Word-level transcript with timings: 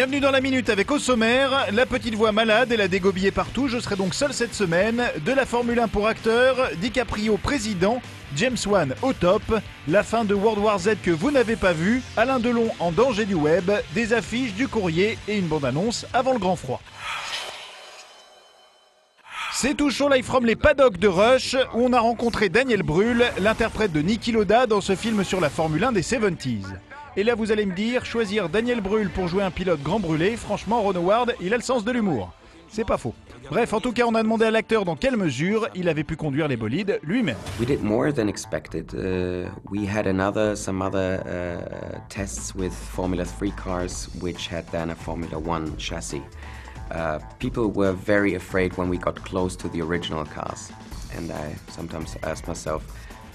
Bienvenue 0.00 0.20
dans 0.20 0.30
la 0.30 0.40
minute 0.40 0.70
avec 0.70 0.90
au 0.92 0.98
sommaire, 0.98 1.66
la 1.72 1.84
petite 1.84 2.14
voix 2.14 2.32
malade 2.32 2.72
et 2.72 2.78
la 2.78 2.88
dégobillée 2.88 3.32
partout. 3.32 3.68
Je 3.68 3.78
serai 3.78 3.96
donc 3.96 4.14
seul 4.14 4.32
cette 4.32 4.54
semaine. 4.54 5.04
De 5.26 5.30
la 5.30 5.44
Formule 5.44 5.78
1 5.78 5.88
pour 5.88 6.06
acteur, 6.06 6.70
DiCaprio 6.80 7.36
président, 7.36 8.00
James 8.34 8.56
Wan 8.66 8.94
au 9.02 9.12
top, 9.12 9.42
la 9.88 10.02
fin 10.02 10.24
de 10.24 10.32
World 10.32 10.58
War 10.64 10.78
Z 10.78 10.92
que 11.02 11.10
vous 11.10 11.30
n'avez 11.30 11.54
pas 11.54 11.74
vu, 11.74 12.00
Alain 12.16 12.40
Delon 12.40 12.70
en 12.78 12.92
danger 12.92 13.26
du 13.26 13.34
web, 13.34 13.70
des 13.92 14.14
affiches, 14.14 14.54
du 14.54 14.68
courrier 14.68 15.18
et 15.28 15.36
une 15.36 15.48
bande-annonce 15.48 16.06
avant 16.14 16.32
le 16.32 16.38
grand 16.38 16.56
froid. 16.56 16.80
C'est 19.52 19.76
chaud 19.90 20.08
live 20.08 20.24
from 20.24 20.46
les 20.46 20.56
paddocks 20.56 20.96
de 20.96 21.08
Rush 21.08 21.56
où 21.74 21.84
on 21.84 21.92
a 21.92 22.00
rencontré 22.00 22.48
Daniel 22.48 22.82
Brühl, 22.82 23.22
l'interprète 23.38 23.92
de 23.92 24.00
Niki 24.00 24.32
Loda 24.32 24.66
dans 24.66 24.80
ce 24.80 24.96
film 24.96 25.24
sur 25.24 25.42
la 25.42 25.50
Formule 25.50 25.84
1 25.84 25.92
des 25.92 26.00
70s. 26.00 26.72
Et 27.16 27.24
là 27.24 27.34
vous 27.34 27.50
allez 27.50 27.66
me 27.66 27.74
dire, 27.74 28.04
choisir 28.04 28.48
Daniel 28.48 28.80
Brühl 28.80 29.10
pour 29.10 29.26
jouer 29.26 29.42
un 29.42 29.50
pilote 29.50 29.82
grand 29.82 29.98
brûlé, 29.98 30.36
franchement 30.36 30.82
Ron 30.82 30.94
Howard, 30.94 31.34
il 31.40 31.52
a 31.52 31.56
le 31.56 31.62
sens 31.62 31.84
de 31.84 31.90
l'humour. 31.90 32.32
C'est 32.68 32.84
pas 32.84 32.98
faux. 32.98 33.14
Bref, 33.50 33.72
en 33.72 33.80
tout 33.80 33.90
cas, 33.90 34.04
on 34.06 34.14
a 34.14 34.22
demandé 34.22 34.44
à 34.44 34.52
l'acteur 34.52 34.84
dans 34.84 34.94
quelle 34.94 35.16
mesure 35.16 35.68
il 35.74 35.88
avait 35.88 36.04
pu 36.04 36.14
conduire 36.14 36.46
les 36.46 36.56
bolides 36.56 37.00
lui-même. 37.02 37.36
We 37.58 37.66
did 37.66 37.82
more 37.82 38.12
than 38.12 38.28
expected. 38.28 38.94
Uh, 38.94 39.50
we 39.68 39.88
had 39.88 40.06
another, 40.06 40.54
some 40.54 40.80
other 40.80 41.20
uh, 41.26 41.98
tests 42.08 42.54
with 42.54 42.72
Formula 42.72 43.24
3 43.24 43.50
cars, 43.52 44.08
which 44.20 44.46
had 44.46 44.64
then 44.70 44.90
a 44.90 44.94
Formula 44.94 45.36
1 45.36 45.76
chassis. 45.78 46.22
Uh, 46.92 47.18
people 47.40 47.72
were 47.72 47.92
very 47.92 48.36
afraid 48.36 48.76
when 48.76 48.88
we 48.88 48.98
got 48.98 49.16
close 49.24 49.56
to 49.56 49.68
the 49.68 49.82
original 49.82 50.24
cars, 50.24 50.70
and 51.16 51.32
I 51.32 51.56
sometimes 51.72 52.16
asked 52.22 52.46
myself 52.46 52.84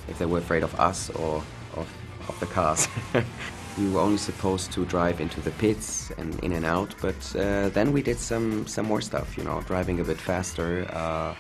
if 0.08 0.18
they 0.18 0.26
were 0.26 0.40
afraid 0.40 0.64
of 0.64 0.74
us 0.80 1.10
or 1.10 1.44
of, 1.76 1.88
of 2.30 2.40
the 2.40 2.46
cars. 2.46 2.88
we 3.78 3.90
were 3.90 4.00
only 4.00 4.18
supposed 4.18 4.72
to 4.72 4.86
drive 4.86 5.20
into 5.20 5.42
the 5.42 5.52
pits 5.52 6.12
and 6.18 6.40
in 6.44 6.54
and 6.54 6.66
out, 6.66 6.96
but 7.02 7.36
uh, 7.36 7.70
then 7.70 7.92
we 7.92 8.02
did 8.02 8.18
some 8.18 8.66
some 8.68 8.86
more 8.86 9.02
stuff, 9.02 9.38
you 9.38 9.44
know, 9.44 9.62
driving 9.62 10.00
a 10.00 10.04
bit 10.04 10.18
faster, 10.18 10.88
uh, 10.94 11.34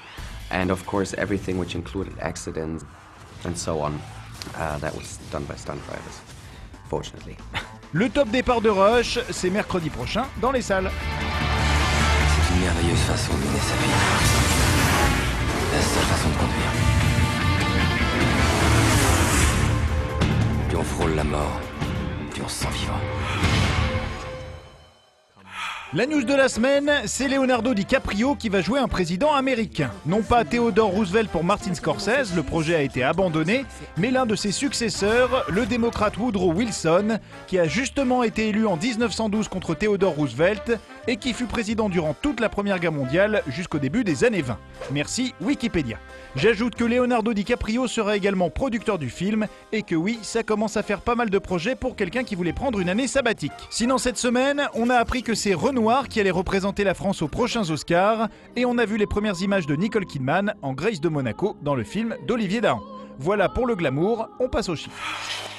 and 0.52 0.72
of 0.72 0.86
course 0.86 1.14
everything 1.18 1.58
which 1.58 1.76
included 1.76 2.14
accidents 2.20 2.84
and 3.46 3.58
so 3.58 3.80
on. 3.80 4.02
Uh, 4.56 4.78
that 4.80 4.94
was 4.96 5.18
done 5.32 5.46
by 5.46 5.56
stunt 5.56 5.82
drivers, 5.88 6.22
fortunately. 6.90 7.38
Le 7.94 8.10
top 8.10 8.30
départ 8.30 8.62
de 8.62 8.70
Rush, 8.70 9.20
c'est 9.32 9.50
mercredi 9.50 9.90
prochain 9.90 10.26
dans 10.42 10.52
les 10.52 10.62
salles. 10.62 10.92
C'est 10.92 12.54
une 12.54 12.62
merveilleuse 12.62 13.00
façon 13.00 13.34
de 13.34 13.40
mener 13.40 13.60
sa 13.60 13.76
vie. 13.76 13.90
La 15.72 15.82
seule 15.82 16.04
façon 16.04 16.30
de 16.30 16.36
conduire. 16.36 16.72
Puis 20.68 20.78
on 20.78 20.84
frôle 20.84 21.16
la 21.16 21.24
mort, 21.24 21.62
La 25.94 26.06
news 26.06 26.24
de 26.24 26.34
la 26.34 26.50
semaine, 26.50 26.92
c'est 27.06 27.30
Leonardo 27.30 27.74
DiCaprio 27.74 28.36
qui 28.36 28.50
va 28.50 28.60
jouer 28.60 28.80
un 28.80 28.90
président 28.90 29.34
américain. 29.34 29.92
Non 30.06 30.22
pas 30.22 30.44
Theodore 30.44 30.90
Roosevelt 30.90 31.30
pour 31.30 31.46
Martin 31.46 31.74
Scorsese, 31.74 32.36
le 32.36 32.44
projet 32.44 32.76
a 32.76 32.82
été 32.82 33.04
abandonné, 33.04 33.66
mais 33.96 34.12
l'un 34.12 34.26
de 34.26 34.36
ses 34.36 34.52
successeurs, 34.52 35.46
le 35.48 35.66
démocrate 35.66 36.18
Woodrow 36.18 36.52
Wilson, 36.52 37.20
qui 37.48 37.58
a 37.58 37.68
justement 37.68 38.24
été 38.24 38.50
élu 38.50 38.68
en 38.68 38.76
1912 38.76 39.48
contre 39.48 39.74
Theodore 39.74 40.16
Roosevelt 40.16 40.78
et 41.08 41.18
qui 41.18 41.34
fut 41.34 41.46
président 41.46 41.90
durant 41.90 42.14
toute 42.14 42.40
la 42.40 42.50
Première 42.50 42.80
Guerre 42.80 42.92
mondiale 42.92 43.44
jusqu'au 43.48 43.80
début 43.80 44.04
des 44.04 44.24
années 44.24 44.42
20. 44.42 44.58
Merci 44.92 45.34
Wikipédia. 45.42 45.98
J'ajoute 46.36 46.76
que 46.76 46.84
Leonardo 46.84 47.34
DiCaprio 47.34 47.88
sera 47.88 48.18
également 48.18 48.50
producteur 48.50 48.98
du 48.98 49.10
film 49.10 49.48
et 49.72 49.84
que 49.84 49.96
oui, 49.96 50.20
ça 50.22 50.44
commence 50.44 50.78
à 50.78 50.84
faire 50.84 51.02
pas 51.02 51.16
mal 51.16 51.30
de 51.30 51.40
projets 51.40 51.76
pour 51.76 51.96
quelqu'un 51.96 52.24
qui 52.24 52.36
voulait 52.36 52.54
prendre 52.54 52.80
une 52.80 52.90
année 52.90 53.08
sabbatique. 53.08 53.52
Sinon 53.70 53.98
cette 53.98 54.18
semaine, 54.18 54.68
on 54.74 54.90
a 54.90 54.96
appris 54.96 55.24
que 55.24 55.36
c'est 55.36 55.54
Renoir 55.54 56.08
qui 56.08 56.20
allait 56.20 56.32
représenter 56.32 56.84
la 56.84 56.94
France 56.94 57.22
aux 57.22 57.28
prochains 57.28 57.70
Oscars 57.70 58.30
et 58.56 58.66
on 58.66 58.78
a 58.78 58.86
vu 58.86 58.98
les 58.98 59.08
premières 59.08 59.42
images 59.42 59.68
de 59.68 59.76
Nicole 59.76 60.06
Kidman 60.06 60.54
en 60.62 60.74
Grace 60.74 61.02
de 61.02 61.10
Monaco 61.10 61.58
dans 61.62 61.76
le 61.76 61.84
film 61.84 62.16
d'Olivier 62.28 62.62
Dahan. 62.62 62.82
Voilà 63.18 63.48
pour 63.48 63.66
le 63.66 63.76
glamour, 63.76 64.28
on 64.40 64.50
passe 64.50 64.70
aux 64.70 64.76
chiffres. 64.76 65.55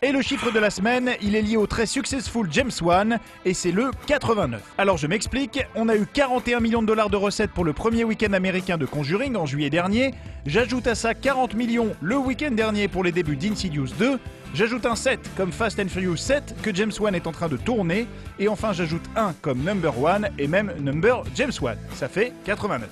Et 0.00 0.12
le 0.12 0.22
chiffre 0.22 0.52
de 0.52 0.60
la 0.60 0.70
semaine, 0.70 1.10
il 1.22 1.34
est 1.34 1.42
lié 1.42 1.56
au 1.56 1.66
très 1.66 1.84
successful 1.84 2.46
James 2.52 2.70
Wan 2.82 3.18
et 3.44 3.52
c'est 3.52 3.72
le 3.72 3.90
89. 4.06 4.62
Alors 4.78 4.96
je 4.96 5.08
m'explique, 5.08 5.64
on 5.74 5.88
a 5.88 5.96
eu 5.96 6.06
41 6.06 6.60
millions 6.60 6.82
de 6.82 6.86
dollars 6.86 7.10
de 7.10 7.16
recettes 7.16 7.50
pour 7.50 7.64
le 7.64 7.72
premier 7.72 8.04
week-end 8.04 8.32
américain 8.32 8.78
de 8.78 8.86
Conjuring 8.86 9.34
en 9.34 9.44
juillet 9.44 9.70
dernier. 9.70 10.14
J'ajoute 10.46 10.86
à 10.86 10.94
ça 10.94 11.14
40 11.14 11.54
millions 11.54 11.96
le 12.00 12.16
week-end 12.16 12.52
dernier 12.52 12.86
pour 12.86 13.02
les 13.02 13.10
débuts 13.10 13.34
d'Insidious 13.34 13.88
2. 13.98 14.20
J'ajoute 14.54 14.86
un 14.86 14.94
7 14.94 15.18
comme 15.36 15.50
Fast 15.50 15.80
and 15.80 15.88
Furious 15.88 16.16
7 16.16 16.62
que 16.62 16.72
James 16.72 16.92
Wan 17.00 17.16
est 17.16 17.26
en 17.26 17.32
train 17.32 17.48
de 17.48 17.56
tourner. 17.56 18.06
Et 18.38 18.46
enfin 18.46 18.72
j'ajoute 18.72 19.04
un 19.16 19.32
comme 19.42 19.64
Number 19.64 20.00
One 20.00 20.28
et 20.38 20.46
même 20.46 20.72
Number 20.78 21.24
James 21.34 21.52
Wan. 21.60 21.76
Ça 21.94 22.08
fait 22.08 22.32
89. 22.44 22.88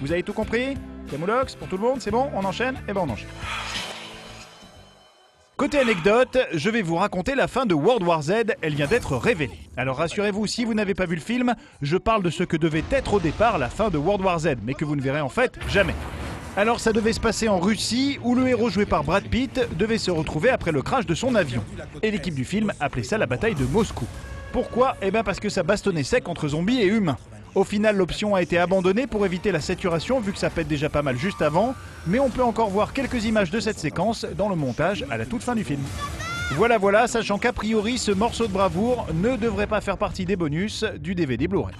Vous 0.00 0.12
avez 0.12 0.22
tout 0.22 0.32
compris? 0.32 0.78
Camoulox 1.10 1.56
pour 1.56 1.68
tout 1.68 1.76
le 1.76 1.82
monde, 1.82 2.00
c'est 2.00 2.10
bon? 2.10 2.30
On 2.34 2.42
enchaîne? 2.42 2.76
Eh 2.88 2.94
ben 2.94 3.02
on 3.06 3.10
enchaîne. 3.10 3.28
Côté 5.58 5.80
anecdote, 5.80 6.38
je 6.54 6.70
vais 6.70 6.82
vous 6.82 6.94
raconter 6.94 7.34
la 7.34 7.48
fin 7.48 7.66
de 7.66 7.74
World 7.74 8.06
War 8.06 8.22
Z, 8.22 8.32
elle 8.62 8.76
vient 8.76 8.86
d'être 8.86 9.16
révélée. 9.16 9.58
Alors 9.76 9.96
rassurez-vous, 9.96 10.46
si 10.46 10.64
vous 10.64 10.72
n'avez 10.72 10.94
pas 10.94 11.04
vu 11.04 11.16
le 11.16 11.20
film, 11.20 11.56
je 11.82 11.96
parle 11.96 12.22
de 12.22 12.30
ce 12.30 12.44
que 12.44 12.56
devait 12.56 12.84
être 12.92 13.14
au 13.14 13.18
départ 13.18 13.58
la 13.58 13.68
fin 13.68 13.90
de 13.90 13.98
World 13.98 14.24
War 14.24 14.38
Z, 14.38 14.50
mais 14.62 14.74
que 14.74 14.84
vous 14.84 14.94
ne 14.94 15.00
verrez 15.00 15.20
en 15.20 15.28
fait 15.28 15.58
jamais. 15.68 15.96
Alors 16.56 16.78
ça 16.78 16.92
devait 16.92 17.12
se 17.12 17.18
passer 17.18 17.48
en 17.48 17.58
Russie, 17.58 18.20
où 18.22 18.36
le 18.36 18.46
héros 18.46 18.70
joué 18.70 18.86
par 18.86 19.02
Brad 19.02 19.24
Pitt 19.24 19.60
devait 19.76 19.98
se 19.98 20.12
retrouver 20.12 20.50
après 20.50 20.70
le 20.70 20.80
crash 20.80 21.06
de 21.06 21.14
son 21.16 21.34
avion. 21.34 21.64
Et 22.04 22.12
l'équipe 22.12 22.36
du 22.36 22.44
film 22.44 22.72
appelait 22.78 23.02
ça 23.02 23.18
la 23.18 23.26
bataille 23.26 23.56
de 23.56 23.64
Moscou. 23.64 24.06
Pourquoi? 24.52 24.96
Eh 25.02 25.10
bien 25.10 25.24
parce 25.24 25.40
que 25.40 25.48
ça 25.48 25.64
bastonnait 25.64 26.04
sec 26.04 26.28
entre 26.28 26.46
zombies 26.46 26.82
et 26.82 26.86
humains. 26.86 27.18
Au 27.54 27.64
final, 27.64 27.96
l'option 27.96 28.34
a 28.34 28.42
été 28.42 28.58
abandonnée 28.58 29.06
pour 29.06 29.24
éviter 29.24 29.52
la 29.52 29.60
saturation 29.60 30.20
vu 30.20 30.32
que 30.32 30.38
ça 30.38 30.50
pète 30.50 30.68
déjà 30.68 30.88
pas 30.88 31.02
mal 31.02 31.16
juste 31.16 31.42
avant, 31.42 31.74
mais 32.06 32.18
on 32.18 32.30
peut 32.30 32.42
encore 32.42 32.70
voir 32.70 32.92
quelques 32.92 33.24
images 33.24 33.50
de 33.50 33.60
cette 33.60 33.78
séquence 33.78 34.26
dans 34.36 34.48
le 34.48 34.56
montage 34.56 35.04
à 35.10 35.16
la 35.16 35.26
toute 35.26 35.42
fin 35.42 35.54
du 35.54 35.64
film. 35.64 35.80
Voilà 36.52 36.78
voilà, 36.78 37.06
sachant 37.06 37.38
qu'a 37.38 37.52
priori 37.52 37.98
ce 37.98 38.10
morceau 38.10 38.46
de 38.46 38.52
bravoure 38.52 39.06
ne 39.14 39.36
devrait 39.36 39.66
pas 39.66 39.80
faire 39.80 39.98
partie 39.98 40.24
des 40.24 40.36
bonus 40.36 40.84
du 40.98 41.14
DVD 41.14 41.46
Blu-ray. 41.46 41.74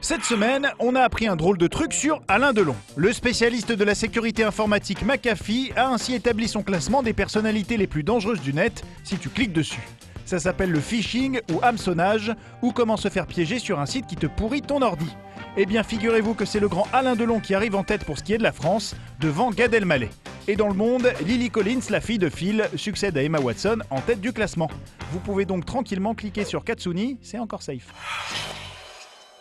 Cette 0.00 0.24
semaine, 0.24 0.70
on 0.78 0.94
a 0.94 1.02
appris 1.02 1.26
un 1.26 1.36
drôle 1.36 1.58
de 1.58 1.66
truc 1.66 1.92
sur 1.92 2.22
Alain 2.28 2.52
Delon. 2.52 2.76
Le 2.96 3.12
spécialiste 3.12 3.72
de 3.72 3.84
la 3.84 3.94
sécurité 3.94 4.44
informatique 4.44 5.04
McAfee 5.04 5.72
a 5.76 5.88
ainsi 5.88 6.14
établi 6.14 6.48
son 6.48 6.62
classement 6.62 7.02
des 7.02 7.12
personnalités 7.12 7.76
les 7.76 7.88
plus 7.88 8.04
dangereuses 8.04 8.40
du 8.40 8.54
net 8.54 8.84
si 9.04 9.18
tu 9.18 9.28
cliques 9.28 9.52
dessus. 9.52 9.82
Ça 10.28 10.38
s'appelle 10.38 10.70
le 10.70 10.80
phishing 10.80 11.40
ou 11.50 11.58
hameçonnage, 11.62 12.34
ou 12.60 12.72
comment 12.72 12.98
se 12.98 13.08
faire 13.08 13.26
piéger 13.26 13.58
sur 13.58 13.80
un 13.80 13.86
site 13.86 14.06
qui 14.06 14.14
te 14.14 14.26
pourrit 14.26 14.60
ton 14.60 14.82
ordi. 14.82 15.08
Eh 15.56 15.64
bien, 15.64 15.82
figurez-vous 15.82 16.34
que 16.34 16.44
c'est 16.44 16.60
le 16.60 16.68
grand 16.68 16.86
Alain 16.92 17.16
Delon 17.16 17.40
qui 17.40 17.54
arrive 17.54 17.74
en 17.74 17.82
tête 17.82 18.04
pour 18.04 18.18
ce 18.18 18.22
qui 18.22 18.34
est 18.34 18.36
de 18.36 18.42
la 18.42 18.52
France, 18.52 18.94
devant 19.20 19.50
Gad 19.50 19.72
Elmaleh. 19.72 20.10
Et 20.46 20.54
dans 20.54 20.68
le 20.68 20.74
monde, 20.74 21.10
Lily 21.24 21.48
Collins, 21.48 21.80
la 21.88 22.02
fille 22.02 22.18
de 22.18 22.28
Phil, 22.28 22.68
succède 22.76 23.16
à 23.16 23.22
Emma 23.22 23.40
Watson 23.40 23.78
en 23.88 24.02
tête 24.02 24.20
du 24.20 24.34
classement. 24.34 24.68
Vous 25.12 25.18
pouvez 25.18 25.46
donc 25.46 25.64
tranquillement 25.64 26.14
cliquer 26.14 26.44
sur 26.44 26.62
Katsuni, 26.62 27.16
c'est 27.22 27.38
encore 27.38 27.62
safe. 27.62 27.86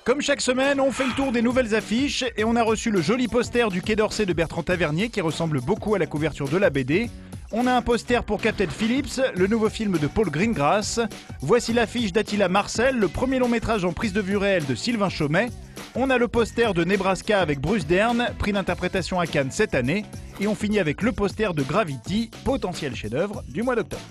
Comme 0.05 0.21
chaque 0.21 0.39
semaine, 0.39 0.79
on 0.79 0.93
fait 0.93 1.05
le 1.05 1.13
tour 1.15 1.33
des 1.33 1.41
nouvelles 1.41 1.75
affiches 1.75 2.23
et 2.37 2.45
on 2.45 2.55
a 2.55 2.63
reçu 2.63 2.91
le 2.91 3.01
joli 3.01 3.27
poster 3.27 3.67
du 3.69 3.81
Quai 3.81 3.97
d'Orsay 3.97 4.25
de 4.25 4.31
Bertrand 4.31 4.63
Tavernier 4.63 5.09
qui 5.09 5.19
ressemble 5.19 5.59
beaucoup 5.59 5.95
à 5.95 5.99
la 5.99 6.05
couverture 6.05 6.47
de 6.47 6.55
la 6.55 6.69
BD. 6.69 7.09
On 7.53 7.65
a 7.65 7.73
un 7.73 7.81
poster 7.81 8.23
pour 8.25 8.41
Captain 8.41 8.67
Phillips, 8.67 9.21
le 9.33 9.47
nouveau 9.47 9.69
film 9.69 9.97
de 9.97 10.07
Paul 10.07 10.29
Greengrass. 10.29 10.99
Voici 11.39 11.71
l'affiche 11.71 12.11
d'Attila 12.11 12.49
Marcel, 12.49 12.97
le 12.97 13.07
premier 13.07 13.39
long 13.39 13.47
métrage 13.47 13.85
en 13.85 13.93
prise 13.93 14.11
de 14.11 14.19
vue 14.19 14.35
réelle 14.35 14.65
de 14.65 14.75
Sylvain 14.75 15.07
Chaumet. 15.07 15.47
On 15.95 16.09
a 16.09 16.17
le 16.17 16.27
poster 16.27 16.73
de 16.73 16.83
Nebraska 16.83 17.39
avec 17.39 17.61
Bruce 17.61 17.87
Dern, 17.87 18.27
prix 18.37 18.51
d'interprétation 18.51 19.21
à 19.21 19.27
Cannes 19.27 19.51
cette 19.51 19.75
année. 19.75 20.03
Et 20.41 20.47
on 20.47 20.55
finit 20.55 20.79
avec 20.79 21.01
le 21.01 21.13
poster 21.13 21.53
de 21.53 21.63
Gravity, 21.63 22.29
potentiel 22.43 22.93
chef-d'œuvre 22.95 23.43
du 23.47 23.63
mois 23.63 23.75
d'octobre. 23.75 24.03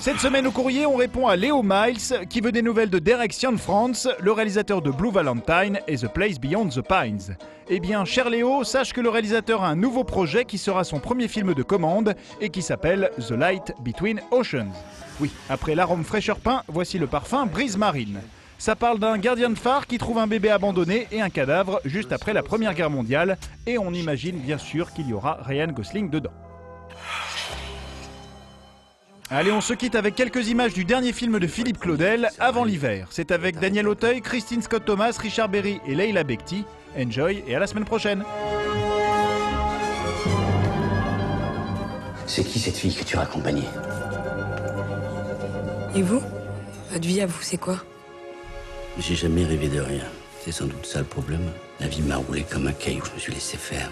Cette 0.00 0.18
semaine 0.18 0.46
au 0.46 0.50
courrier, 0.50 0.86
on 0.86 0.96
répond 0.96 1.26
à 1.26 1.36
Léo 1.36 1.62
Miles 1.62 2.26
qui 2.30 2.40
veut 2.40 2.52
des 2.52 2.62
nouvelles 2.62 2.88
de 2.88 2.98
Derek 2.98 3.34
France, 3.58 4.08
le 4.18 4.32
réalisateur 4.32 4.80
de 4.80 4.90
Blue 4.90 5.10
Valentine 5.10 5.78
et 5.86 5.96
The 5.96 6.08
Place 6.08 6.40
Beyond 6.40 6.70
the 6.70 6.80
Pines. 6.80 7.36
Eh 7.68 7.80
bien, 7.80 8.06
cher 8.06 8.30
Léo, 8.30 8.64
sache 8.64 8.94
que 8.94 9.02
le 9.02 9.10
réalisateur 9.10 9.62
a 9.62 9.68
un 9.68 9.76
nouveau 9.76 10.02
projet 10.02 10.46
qui 10.46 10.56
sera 10.56 10.84
son 10.84 11.00
premier 11.00 11.28
film 11.28 11.52
de 11.52 11.62
commande 11.62 12.16
et 12.40 12.48
qui 12.48 12.62
s'appelle 12.62 13.10
The 13.18 13.32
Light 13.32 13.74
Between 13.80 14.22
Oceans. 14.30 14.72
Oui, 15.20 15.30
après 15.50 15.74
l'arôme 15.74 16.04
fraîcheur 16.04 16.38
peint, 16.38 16.62
voici 16.66 16.98
le 16.98 17.06
parfum 17.06 17.44
Brise 17.44 17.76
Marine. 17.76 18.22
Ça 18.56 18.76
parle 18.76 19.00
d'un 19.00 19.18
gardien 19.18 19.50
de 19.50 19.58
phare 19.58 19.86
qui 19.86 19.98
trouve 19.98 20.16
un 20.16 20.26
bébé 20.26 20.48
abandonné 20.48 21.08
et 21.12 21.20
un 21.20 21.28
cadavre 21.28 21.78
juste 21.84 22.12
après 22.12 22.32
la 22.32 22.42
Première 22.42 22.72
Guerre 22.72 22.88
mondiale, 22.88 23.36
et 23.66 23.76
on 23.76 23.92
imagine 23.92 24.38
bien 24.38 24.56
sûr 24.56 24.94
qu'il 24.94 25.08
y 25.08 25.12
aura 25.12 25.40
Ryan 25.42 25.68
Gosling 25.68 26.08
dedans. 26.08 26.32
Allez, 29.32 29.52
on 29.52 29.60
se 29.60 29.74
quitte 29.74 29.94
avec 29.94 30.16
quelques 30.16 30.48
images 30.48 30.74
du 30.74 30.84
dernier 30.84 31.12
film 31.12 31.38
de 31.38 31.46
Philippe 31.46 31.78
Claudel, 31.78 32.30
Avant 32.40 32.64
l'hiver. 32.64 33.06
C'est 33.10 33.30
avec 33.30 33.60
Daniel 33.60 33.86
Auteuil, 33.86 34.22
Christine 34.22 34.60
Scott 34.60 34.84
Thomas, 34.84 35.16
Richard 35.20 35.48
Berry 35.48 35.80
et 35.86 35.94
Leila 35.94 36.24
Bekti. 36.24 36.64
Enjoy 36.98 37.44
et 37.46 37.54
à 37.54 37.60
la 37.60 37.68
semaine 37.68 37.84
prochaine. 37.84 38.24
C'est 42.26 42.42
qui 42.42 42.58
cette 42.58 42.76
fille 42.76 42.92
que 42.94 43.04
tu 43.04 43.16
as 43.16 43.20
accompagnée 43.20 43.68
Et 45.94 46.02
vous? 46.02 46.22
Votre 46.90 47.06
vie 47.06 47.20
à 47.20 47.26
vous, 47.26 47.40
c'est 47.40 47.58
quoi? 47.58 47.76
J'ai 48.98 49.14
jamais 49.14 49.44
rêvé 49.44 49.68
de 49.68 49.80
rien. 49.80 50.04
C'est 50.44 50.50
sans 50.52 50.66
doute 50.66 50.86
ça 50.86 50.98
le 50.98 51.04
problème. 51.04 51.52
La 51.78 51.86
vie 51.86 52.02
m'a 52.02 52.16
roulé 52.16 52.42
comme 52.42 52.66
un 52.66 52.72
caillou, 52.72 53.02
je 53.04 53.14
me 53.14 53.18
suis 53.20 53.32
laissé 53.32 53.56
faire. 53.56 53.90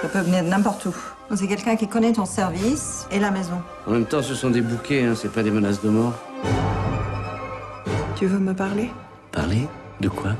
Ça 0.00 0.08
peut 0.08 0.20
venir 0.20 0.44
de 0.44 0.48
n'importe 0.48 0.86
où. 0.86 0.94
C'est 1.34 1.48
quelqu'un 1.48 1.76
qui 1.76 1.88
connaît 1.88 2.12
ton 2.12 2.26
service 2.26 3.06
et 3.10 3.18
la 3.18 3.30
maison. 3.30 3.62
En 3.86 3.92
même 3.92 4.04
temps, 4.04 4.22
ce 4.22 4.34
sont 4.34 4.50
des 4.50 4.60
bouquets, 4.60 5.04
hein, 5.04 5.14
c'est 5.16 5.32
pas 5.32 5.42
des 5.42 5.50
menaces 5.50 5.80
de 5.82 5.88
mort. 5.88 6.12
Tu 8.16 8.26
veux 8.26 8.38
me 8.38 8.52
parler? 8.52 8.90
Parler 9.32 9.66
De 10.00 10.08
quoi? 10.08 10.32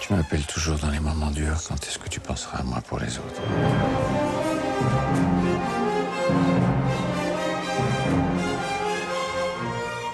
Tu 0.00 0.12
m'appelles 0.12 0.44
toujours 0.44 0.76
dans 0.78 0.90
les 0.90 1.00
moments 1.00 1.30
durs. 1.30 1.56
Quand 1.66 1.76
est-ce 1.76 1.98
que 1.98 2.08
tu 2.10 2.20
penseras 2.20 2.58
à 2.58 2.62
moi 2.62 2.78
pour 2.86 2.98
les 2.98 3.16
autres? 3.16 3.40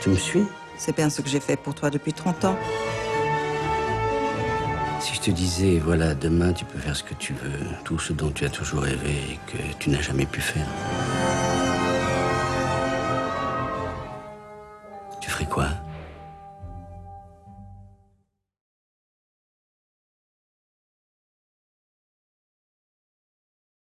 Tu 0.00 0.08
me 0.08 0.16
suis? 0.16 0.44
C'est 0.78 0.94
bien 0.94 1.10
ce 1.10 1.20
que 1.20 1.28
j'ai 1.28 1.40
fait 1.40 1.56
pour 1.56 1.74
toi 1.74 1.90
depuis 1.90 2.12
30 2.12 2.44
ans. 2.44 2.56
Si 5.00 5.14
je 5.14 5.20
te 5.20 5.30
disais, 5.30 5.78
voilà, 5.78 6.14
demain 6.14 6.52
tu 6.52 6.64
peux 6.66 6.78
faire 6.78 6.94
ce 6.94 7.02
que 7.02 7.14
tu 7.14 7.32
veux, 7.32 7.66
tout 7.84 7.98
ce 7.98 8.12
dont 8.12 8.30
tu 8.30 8.44
as 8.44 8.50
toujours 8.50 8.82
rêvé 8.82 9.10
et 9.32 9.38
que 9.50 9.56
tu 9.78 9.88
n'as 9.88 10.02
jamais 10.02 10.26
pu 10.26 10.40
faire. 10.40 10.66
Tu 15.20 15.30
ferais 15.30 15.46
quoi? 15.46 15.68